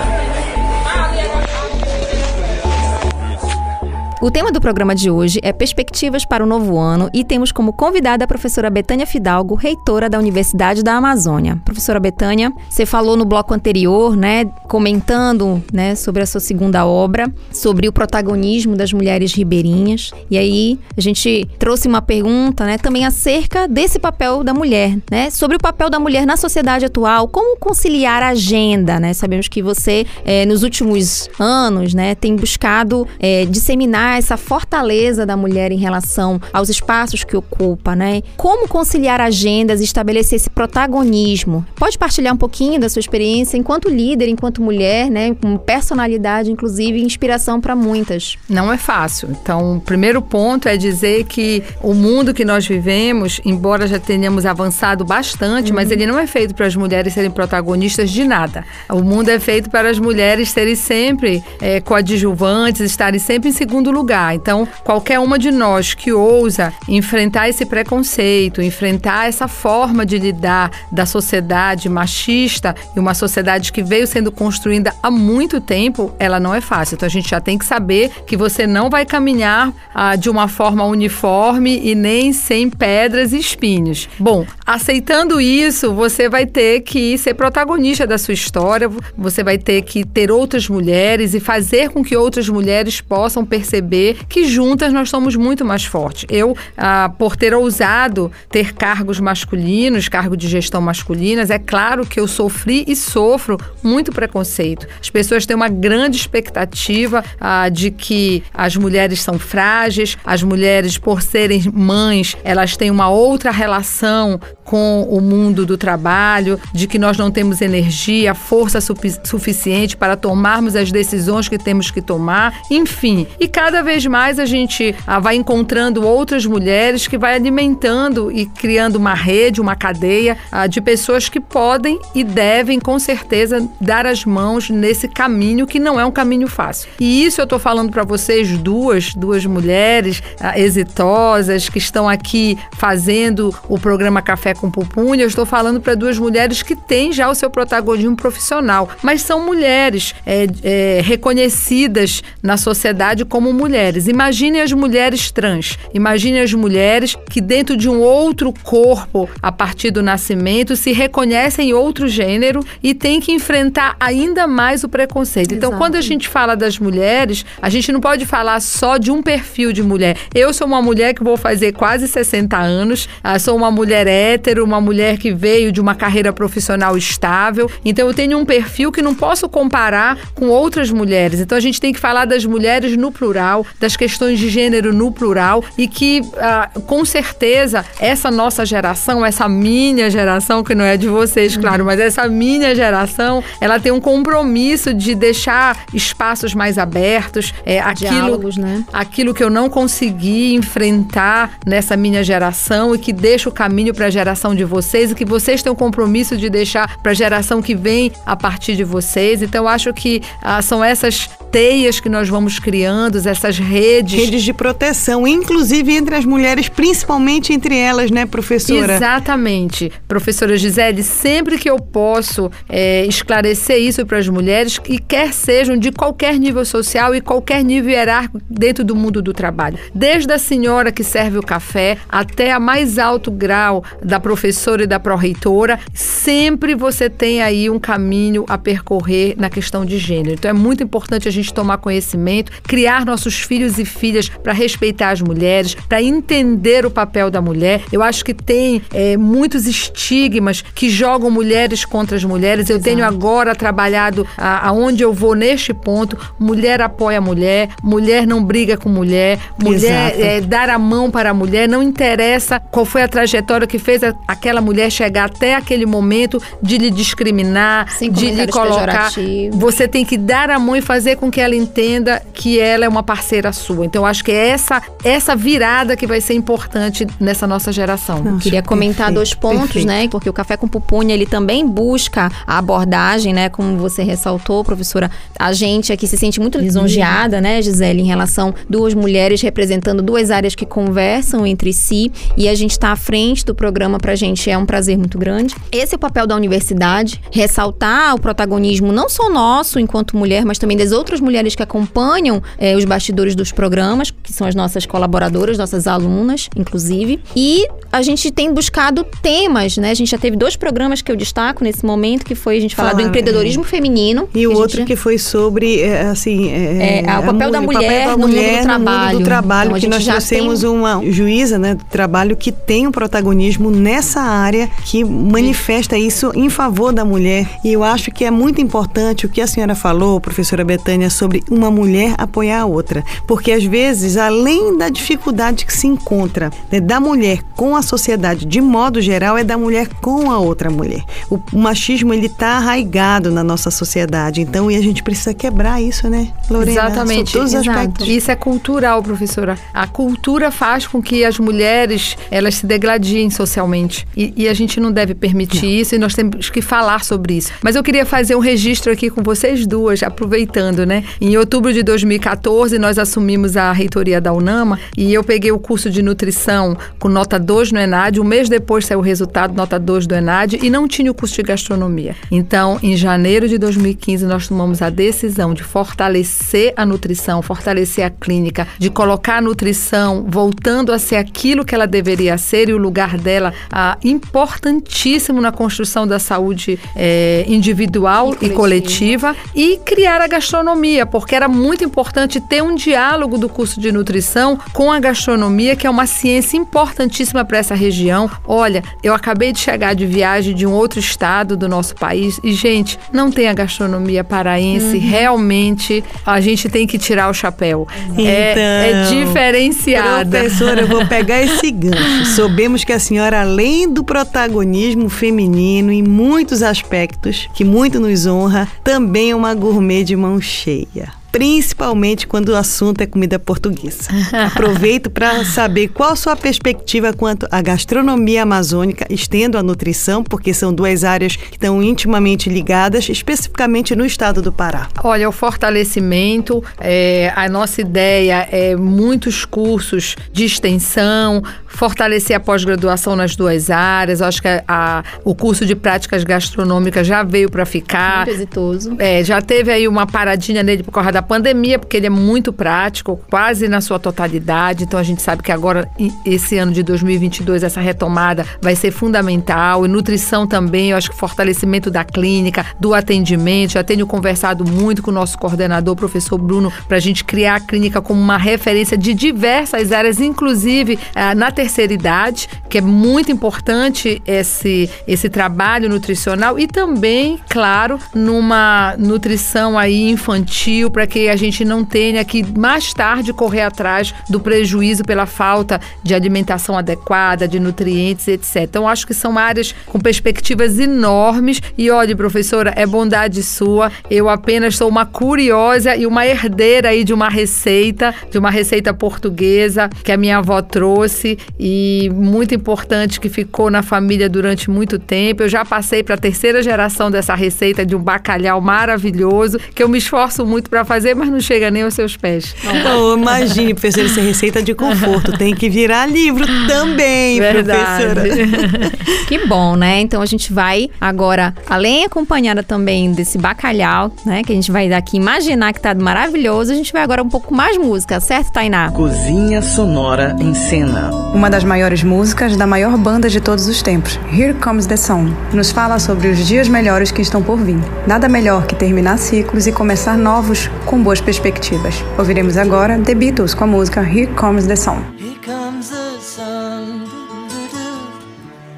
[4.24, 7.74] O tema do programa de hoje é Perspectivas para o Novo Ano e temos como
[7.74, 11.60] convidada a professora Betânia Fidalgo, reitora da Universidade da Amazônia.
[11.62, 17.30] Professora Betânia, você falou no bloco anterior, né, comentando, né, sobre a sua segunda obra,
[17.52, 20.10] sobre o protagonismo das mulheres ribeirinhas.
[20.30, 25.28] E aí a gente trouxe uma pergunta, né, também acerca desse papel da mulher, né,
[25.28, 29.12] sobre o papel da mulher na sociedade atual, como conciliar a agenda, né?
[29.12, 35.36] Sabemos que você, eh, nos últimos anos, né, tem buscado eh, disseminar essa fortaleza da
[35.36, 38.22] mulher em relação aos espaços que ocupa, né?
[38.36, 41.64] Como conciliar agendas e estabelecer esse protagonismo?
[41.76, 45.34] Pode partilhar um pouquinho da sua experiência enquanto líder, enquanto mulher, né?
[45.34, 48.36] Com personalidade, inclusive, inspiração para muitas.
[48.48, 49.30] Não é fácil.
[49.30, 54.46] Então, o primeiro ponto é dizer que o mundo que nós vivemos, embora já tenhamos
[54.46, 58.64] avançado bastante, mas ele não é feito para as mulheres serem protagonistas de nada.
[58.88, 63.90] O mundo é feito para as mulheres serem sempre é, coadjuvantes, estarem sempre em segundo
[63.94, 64.34] lugar.
[64.34, 70.70] Então, qualquer uma de nós que ousa enfrentar esse preconceito, enfrentar essa forma de lidar
[70.92, 76.54] da sociedade machista e uma sociedade que veio sendo construída há muito tempo, ela não
[76.54, 76.96] é fácil.
[76.96, 80.48] Então, a gente já tem que saber que você não vai caminhar ah, de uma
[80.48, 84.08] forma uniforme e nem sem pedras e espinhos.
[84.18, 89.82] Bom, aceitando isso, você vai ter que ser protagonista da sua história, você vai ter
[89.82, 93.83] que ter outras mulheres e fazer com que outras mulheres possam perceber
[94.28, 96.24] que juntas nós somos muito mais fortes.
[96.28, 102.18] Eu, ah, por ter ousado ter cargos masculinos, cargo de gestão masculinas, é claro que
[102.18, 104.86] eu sofri e sofro muito preconceito.
[105.00, 110.98] As pessoas têm uma grande expectativa ah, de que as mulheres são frágeis, as mulheres,
[110.98, 116.98] por serem mães, elas têm uma outra relação com o mundo do trabalho, de que
[116.98, 122.60] nós não temos energia, força sufi- suficiente para tomarmos as decisões que temos que tomar,
[122.70, 123.26] enfim.
[123.38, 128.46] E cada vez mais a gente ah, vai encontrando outras mulheres que vai alimentando e
[128.46, 134.06] criando uma rede, uma cadeia ah, de pessoas que podem e devem, com certeza, dar
[134.06, 136.88] as mãos nesse caminho que não é um caminho fácil.
[136.98, 142.58] E isso eu estou falando para vocês duas, duas mulheres ah, exitosas que estão aqui
[142.78, 145.22] fazendo o programa Café com Pupunha.
[145.22, 149.44] Eu estou falando para duas mulheres que têm já o seu protagonismo profissional, mas são
[149.44, 154.06] mulheres é, é, reconhecidas na sociedade como mulheres.
[154.06, 159.90] Imagine as mulheres trans, imagine as mulheres que dentro de um outro corpo, a partir
[159.90, 165.54] do nascimento, se reconhecem em outro gênero e têm que enfrentar ainda mais o preconceito.
[165.54, 165.82] Então, Exato.
[165.82, 169.72] quando a gente fala das mulheres, a gente não pode falar só de um perfil
[169.72, 170.16] de mulher.
[170.34, 174.43] Eu sou uma mulher que vou fazer quase 60 anos, ah, sou uma mulher hétero,
[174.58, 177.70] uma mulher que veio de uma carreira profissional estável.
[177.84, 181.40] Então, eu tenho um perfil que não posso comparar com outras mulheres.
[181.40, 185.10] Então, a gente tem que falar das mulheres no plural, das questões de gênero no
[185.10, 190.96] plural e que, ah, com certeza, essa nossa geração, essa minha geração, que não é
[190.96, 196.78] de vocês, claro, mas essa minha geração, ela tem um compromisso de deixar espaços mais
[196.78, 198.84] abertos, é, aquilo, Diálogos, né?
[198.92, 204.06] aquilo que eu não consegui enfrentar nessa minha geração e que deixa o caminho para
[204.06, 207.14] a geração geração de vocês e que vocês têm o compromisso de deixar para a
[207.14, 209.40] geração que vem a partir de vocês.
[209.40, 214.18] Então, eu acho que ah, são essas teias que nós vamos criando, essas redes.
[214.18, 218.96] Redes de proteção, inclusive entre as mulheres, principalmente entre elas, né, professora?
[218.96, 219.92] Exatamente.
[220.08, 225.76] Professora Gisele, sempre que eu posso é, esclarecer isso para as mulheres, que quer sejam
[225.76, 229.78] de qualquer nível social e qualquer nível hierárquico dentro do mundo do trabalho.
[229.94, 234.86] Desde a senhora que serve o café até a mais alto grau da professora e
[234.86, 240.32] da pró-reitora, sempre você tem aí um caminho a percorrer na questão de gênero.
[240.32, 245.10] Então é muito importante a gente tomar conhecimento, criar nossos filhos e filhas para respeitar
[245.10, 247.82] as mulheres, para entender o papel da mulher.
[247.92, 252.70] Eu acho que tem é, muitos estigmas que jogam mulheres contra as mulheres.
[252.70, 256.16] Eu tenho agora trabalhado aonde eu vou neste ponto.
[256.38, 260.22] Mulher apoia a mulher, mulher não briga com mulher, mulher Exato.
[260.22, 261.68] é, dar a mão para a mulher.
[261.68, 266.40] Não interessa qual foi a trajetória que fez a- aquela mulher chegar até aquele momento
[266.62, 269.10] de lhe discriminar, Sem de lhe colocar.
[269.10, 269.58] pejorativos.
[269.58, 272.88] Você tem que dar a mão e fazer com que ela entenda que ela é
[272.88, 273.86] uma parceira sua.
[273.86, 278.38] Então, eu acho que é essa, essa virada que vai ser importante nessa nossa geração.
[278.38, 279.86] Queria comentar Perfeito, dois pontos, perfeito.
[279.86, 280.08] né?
[280.08, 283.48] Porque o Café com Pupunha, ele também busca a abordagem, né?
[283.48, 285.10] Como você ressaltou, professora.
[285.38, 290.30] A gente aqui se sente muito lisonjeada, né, Gisele, em relação duas mulheres representando duas
[290.30, 292.10] áreas que conversam entre si.
[292.36, 295.54] E a gente está à frente do programa pra gente é um prazer muito grande.
[295.72, 300.58] Esse é o papel da universidade, ressaltar o protagonismo não só nosso enquanto mulher, mas
[300.58, 304.84] também das outras mulheres que acompanham eh, os bastidores dos programas, que são as nossas
[304.84, 307.18] colaboradoras, nossas alunas, inclusive.
[307.34, 309.90] E a gente tem buscado temas, né?
[309.90, 312.76] A gente já teve dois programas que eu destaco nesse momento, que foi a gente
[312.76, 314.28] falar do Falar, empreendedorismo feminino.
[314.34, 316.50] E o outro gente- que foi sobre, é, assim...
[316.50, 319.18] É, É, ah, o papel da mu- mulher no mundo do trabalho.
[319.18, 322.86] do trabalho, Então, que nós já trouxemos tem- uma juíza né, do trabalho que tem
[322.86, 327.48] um protagonismo nessa área, que manifesta isso em favor da mulher.
[327.62, 331.44] E eu acho que é muito importante o que a senhora falou, professora Betânia, sobre
[331.48, 333.04] uma mulher apoiar a outra.
[333.24, 338.44] Porque às vezes, além da dificuldade que se encontra né, da mulher com a sociedade
[338.44, 341.04] de modo geral, é da mulher com a outra mulher.
[341.30, 344.40] O, o machismo, ele está arraigado na nossa sociedade.
[344.40, 346.72] Então, e a gente precisa quebrar isso, né, Lorena?
[346.72, 347.32] Exatamente.
[347.32, 348.08] Todos os aspectos.
[348.08, 349.56] Isso é cultural, professora.
[349.72, 353.73] A cultura faz com que as mulheres elas se degladiem socialmente.
[354.16, 357.52] E, e a gente não deve permitir isso e nós temos que falar sobre isso.
[357.62, 361.04] Mas eu queria fazer um registro aqui com vocês duas, aproveitando, né?
[361.20, 365.90] Em outubro de 2014, nós assumimos a reitoria da UNAMA e eu peguei o curso
[365.90, 368.20] de nutrição com nota 2 no ENAD.
[368.20, 371.34] Um mês depois saiu o resultado, nota 2 do ENAD, e não tinha o curso
[371.36, 372.14] de gastronomia.
[372.30, 378.10] Então, em janeiro de 2015, nós tomamos a decisão de fortalecer a nutrição, fortalecer a
[378.10, 382.78] clínica, de colocar a nutrição voltando a ser aquilo que ela deveria ser e o
[382.78, 390.26] lugar dela ah, importantíssimo na construção da saúde eh, individual e coletiva e criar a
[390.26, 395.76] gastronomia, porque era muito importante ter um diálogo do curso de nutrição com a gastronomia,
[395.76, 398.30] que é uma ciência importantíssima para essa região.
[398.46, 402.52] Olha, eu acabei de chegar de viagem de um outro estado do nosso país e,
[402.52, 404.98] gente, não tem a gastronomia paraense.
[404.98, 407.86] Realmente, a gente tem que tirar o chapéu.
[408.18, 410.38] é, é Então, diferenciada.
[410.40, 412.26] Professora, eu vou pegar esse gancho.
[412.34, 418.68] Soubemos que a senhora, além do protagonismo feminino em muitos aspectos, que muito nos honra,
[418.82, 421.12] também é uma gourmet de mão cheia.
[421.34, 424.08] Principalmente quando o assunto é comida portuguesa.
[424.46, 430.54] Aproveito para saber qual a sua perspectiva quanto à gastronomia amazônica, estendo a nutrição, porque
[430.54, 434.88] são duas áreas que estão intimamente ligadas, especificamente no estado do Pará.
[435.02, 443.16] Olha, o fortalecimento, é, a nossa ideia é muitos cursos de extensão, fortalecer a pós-graduação
[443.16, 444.20] nas duas áreas.
[444.20, 448.18] Eu acho que a- a- o curso de práticas gastronômicas já veio para ficar.
[448.26, 448.96] Muito exitoso.
[449.00, 452.52] É, já teve aí uma paradinha nele por causa da pandemia, porque ele é muito
[452.52, 454.84] prático, quase na sua totalidade.
[454.84, 455.90] Então a gente sabe que agora,
[456.24, 459.84] esse ano de 2022, essa retomada vai ser fundamental.
[459.84, 463.72] E nutrição também, eu acho que fortalecimento da clínica, do atendimento.
[463.72, 467.60] Já tenho conversado muito com o nosso coordenador, professor Bruno, para a gente criar a
[467.60, 473.32] clínica como uma referência de diversas áreas, inclusive ah, na terceira idade, que é muito
[473.32, 481.36] importante esse, esse trabalho nutricional e também, claro, numa nutrição aí infantil, para que a
[481.36, 487.48] gente não tenha que mais tarde correr atrás do prejuízo pela falta de alimentação adequada,
[487.48, 488.62] de nutrientes, etc.
[488.62, 491.60] Então, acho que são áreas com perspectivas enormes.
[491.76, 493.90] E olha, professora, é bondade sua.
[494.10, 498.92] Eu apenas sou uma curiosa e uma herdeira aí de uma receita, de uma receita
[498.92, 504.98] portuguesa que a minha avó trouxe e muito importante que ficou na família durante muito
[504.98, 505.42] tempo.
[505.42, 509.88] Eu já passei para a terceira geração dessa receita de um bacalhau maravilhoso, que eu
[509.88, 512.54] me esforço muito para fazer, mas não chega nem aos seus pés.
[512.96, 515.32] Oh, imagine, professora, essa receita de conforto.
[515.36, 518.14] Tem que virar livro também, Verdade.
[518.14, 518.92] professora.
[519.26, 520.00] Que bom, né?
[520.00, 524.42] Então a gente vai agora, além acompanhada também desse bacalhau, né?
[524.44, 527.54] Que a gente vai daqui imaginar que tá maravilhoso, a gente vai agora um pouco
[527.54, 528.90] mais música, certo, Tainá?
[528.90, 531.10] Cozinha Sonora em Cena.
[531.34, 535.32] Uma das maiores músicas da maior banda de todos os tempos, Here Comes the Sun,
[535.52, 537.78] nos fala sobre os dias melhores que estão por vir.
[538.06, 541.94] Nada melhor que terminar ciclos e começar novos com boas perspectivas.
[542.18, 545.02] Ouviremos agora The Beatles com a música Here Comes the Sun.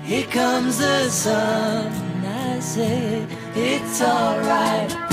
[0.07, 1.91] Here comes the sun.
[2.25, 3.27] I say
[3.57, 5.06] it's alright.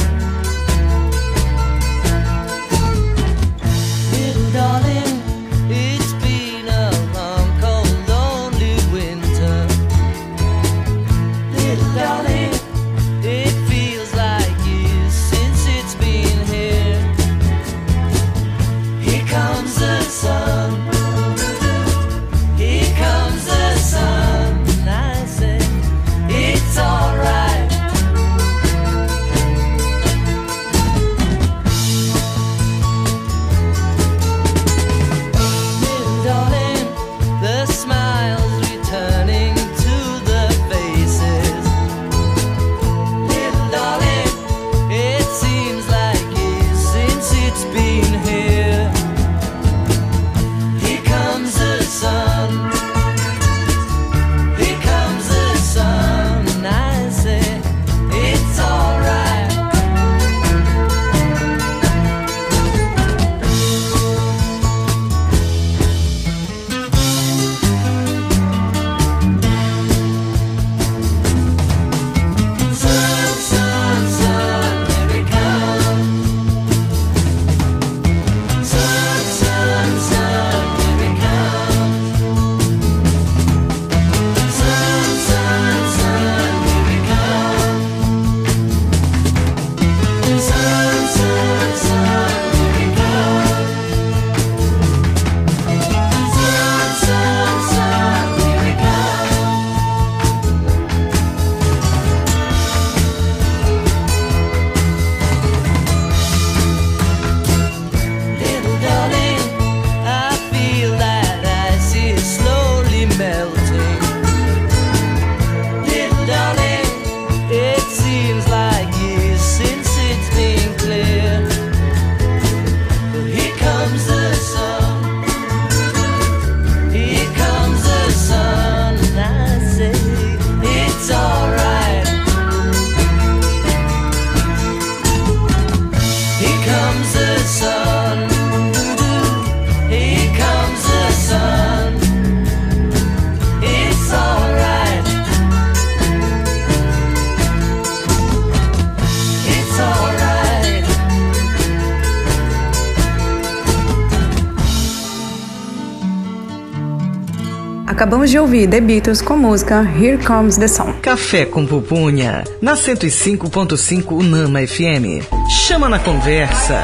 [158.33, 160.93] De ouvir The Beatles com música Here Comes the Sun.
[161.03, 165.21] Café com Pupunha, na 105.5 Unama FM.
[165.67, 166.81] Chama na conversa.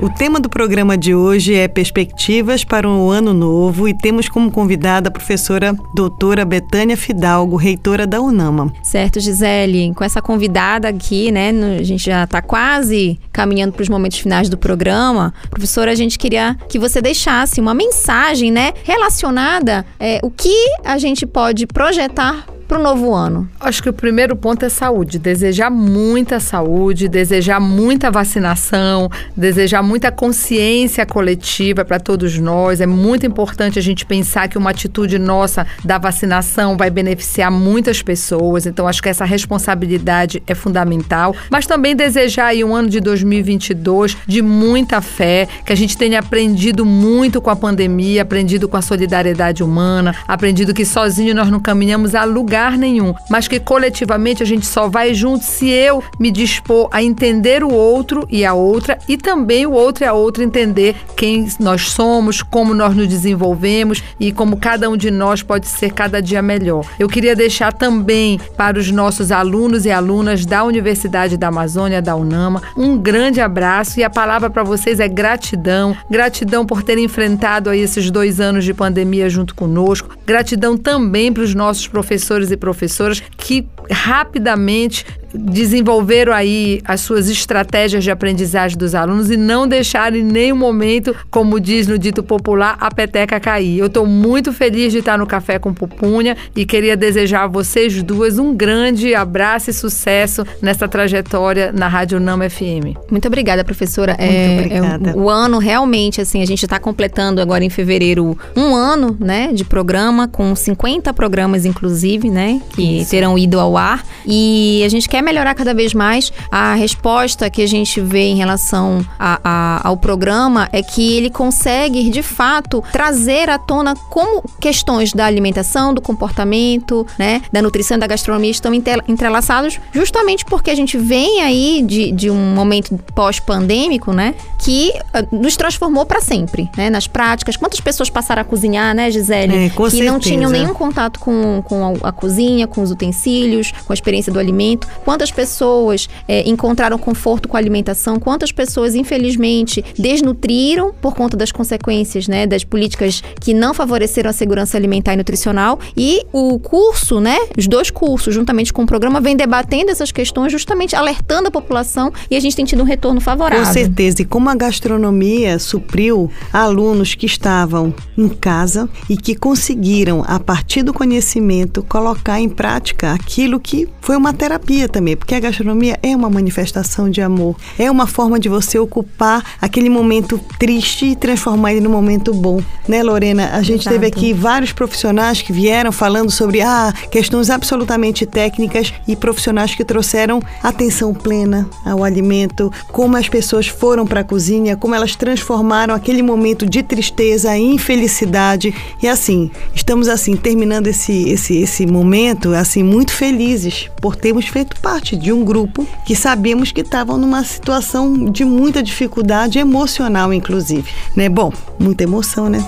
[0.00, 4.48] O tema do programa de hoje é Perspectivas para o Ano Novo e temos como
[4.48, 8.72] convidada a professora doutora Betânia Fidalgo, reitora da UNAMA.
[8.80, 11.50] Certo, Gisele, com essa convidada aqui, né?
[11.80, 15.34] A gente já está quase caminhando para os momentos finais do programa.
[15.50, 18.74] Professora, a gente queria que você deixasse uma mensagem, né?
[18.84, 23.48] Relacionada é, o que a gente pode projetar para o novo ano.
[23.58, 25.18] Acho que o primeiro ponto é saúde.
[25.18, 32.82] Desejar muita saúde, desejar muita vacinação, desejar muita consciência coletiva para todos nós.
[32.82, 38.02] É muito importante a gente pensar que uma atitude nossa da vacinação vai beneficiar muitas
[38.02, 38.66] pessoas.
[38.66, 41.34] Então, acho que essa responsabilidade é fundamental.
[41.50, 46.84] Mas também desejar um ano de 2022 de muita fé, que a gente tenha aprendido
[46.84, 52.14] muito com a pandemia, aprendido com a solidariedade humana, aprendido que sozinho nós não caminhamos
[52.14, 56.28] a lugar lugar nenhum, mas que coletivamente a gente só vai junto se eu me
[56.28, 60.42] dispor a entender o outro e a outra e também o outro e a outra
[60.42, 65.68] entender quem nós somos, como nós nos desenvolvemos e como cada um de nós pode
[65.68, 66.84] ser cada dia melhor.
[66.98, 72.16] Eu queria deixar também para os nossos alunos e alunas da Universidade da Amazônia, da
[72.16, 75.96] UNAMA, um grande abraço e a palavra para vocês é gratidão.
[76.10, 80.16] Gratidão por terem enfrentado aí esses dois anos de pandemia junto conosco.
[80.26, 85.04] Gratidão também para os nossos professores e professoras que rapidamente
[85.34, 91.14] desenvolveram aí as suas estratégias de aprendizagem dos alunos e não deixaram em nenhum momento,
[91.30, 93.78] como diz no dito popular, a peteca cair.
[93.78, 98.02] Eu estou muito feliz de estar no Café com Pupunha e queria desejar a vocês
[98.02, 102.96] duas um grande abraço e sucesso nessa trajetória na Rádio Nama FM.
[103.10, 104.16] Muito obrigada, professora.
[104.18, 105.10] Muito É- obrigada.
[105.10, 109.16] é o, o ano realmente, assim, a gente está completando agora em fevereiro um ano,
[109.20, 114.04] né, de programa, com 50 programas, inclusive, né, que terão ido ao ar.
[114.26, 116.32] E a gente quer melhorar cada vez mais.
[116.50, 121.30] A resposta que a gente vê em relação a- a- ao programa é que ele
[121.30, 127.96] consegue, de fato, trazer à tona como questões da alimentação, do comportamento, né, da nutrição
[127.96, 128.72] e da gastronomia estão
[129.06, 135.24] entrelaçados, justamente porque a gente vem aí de, de um momento pós-pandêmico, né, que ah,
[135.30, 137.56] nos transformou para sempre, né, nas práticas.
[137.56, 139.66] Quantas pessoas passaram a cozinhar, né, Gisele?
[139.66, 140.20] É, com que não certeza.
[140.20, 144.38] tinham nenhum contato com, com a, a cozinha, com os utensílios, com a experiência do
[144.38, 144.88] alimento.
[145.08, 148.20] Quantas pessoas eh, encontraram conforto com a alimentação?
[148.20, 154.34] Quantas pessoas, infelizmente, desnutriram por conta das consequências, né, das políticas que não favoreceram a
[154.34, 155.78] segurança alimentar e nutricional?
[155.96, 160.52] E o curso, né, os dois cursos, juntamente com o programa, vem debatendo essas questões,
[160.52, 163.64] justamente alertando a população e a gente tem tido um retorno favorável.
[163.64, 164.20] Com certeza.
[164.20, 170.82] E como a gastronomia supriu alunos que estavam em casa e que conseguiram, a partir
[170.82, 176.14] do conhecimento, colocar em prática aquilo que foi uma terapia também, porque a gastronomia é
[176.16, 181.72] uma manifestação de amor, é uma forma de você ocupar aquele momento triste e transformar
[181.72, 182.60] ele num momento bom.
[182.88, 183.50] Né, Lorena?
[183.52, 184.18] A gente teve Exato.
[184.18, 190.42] aqui vários profissionais que vieram falando sobre ah, questões absolutamente técnicas e profissionais que trouxeram
[190.64, 196.22] atenção plena ao alimento, como as pessoas foram para a cozinha, como elas transformaram aquele
[196.22, 198.74] momento de tristeza em felicidade.
[199.00, 204.80] E assim, estamos assim terminando esse esse esse momento assim muito felizes por termos feito
[204.80, 210.90] parte de um grupo que sabemos que estavam numa situação de muita dificuldade emocional inclusive,
[211.14, 211.28] né?
[211.28, 212.64] Bom, muita emoção, né?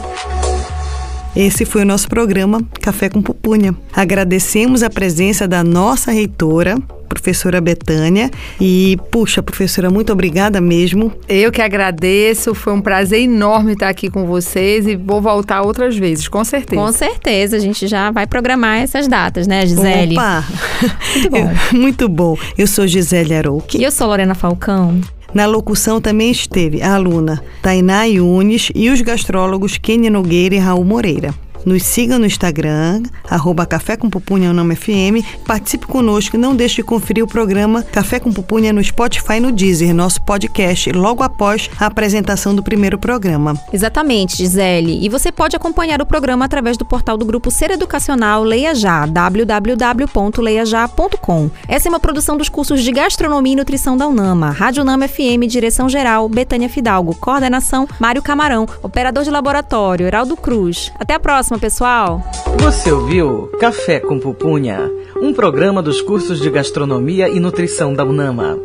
[1.35, 3.74] Esse foi o nosso programa Café com Pupunha.
[3.93, 6.76] Agradecemos a presença da nossa reitora,
[7.09, 8.31] professora Betânia.
[8.61, 11.12] E, puxa, professora, muito obrigada mesmo.
[11.28, 15.97] Eu que agradeço, foi um prazer enorme estar aqui com vocês e vou voltar outras
[15.97, 16.81] vezes, com certeza.
[16.81, 20.14] Com certeza, a gente já vai programar essas datas, né, Gisele?
[20.14, 20.45] Opa!
[21.20, 21.78] Muito bom.
[21.78, 22.37] muito bom.
[22.57, 23.78] Eu sou Gisele Arouque.
[23.78, 25.01] E eu sou Lorena Falcão.
[25.33, 30.85] Na locução também esteve a aluna Tainá Yunes e os gastrólogos Kenia Nogueira e Raul
[30.85, 31.33] Moreira.
[31.65, 35.23] Nos siga no Instagram, arroba Café com Pupunha o nome FM.
[35.47, 39.41] Participe conosco e não deixe de conferir o programa Café com Pupunha no Spotify e
[39.41, 43.55] no Deezer, nosso podcast, logo após a apresentação do primeiro programa.
[43.73, 45.05] Exatamente, Gisele.
[45.05, 49.07] E você pode acompanhar o programa através do portal do Grupo Ser Educacional Leia Já,
[49.07, 51.51] www.leiajá.com.
[51.69, 54.51] Essa é uma produção dos cursos de Gastronomia e Nutrição da UNAMA.
[54.51, 57.15] Rádio UNAMA FM, direção geral, Betânia Fidalgo.
[57.15, 58.67] Coordenação, Mário Camarão.
[58.83, 60.93] Operador de laboratório, Heraldo Cruz.
[60.99, 62.22] Até a próxima, pessoal!
[62.61, 64.90] Você ouviu Café com Pupunha,
[65.20, 68.59] um programa dos cursos de Gastronomia e Nutrição da UNAMA.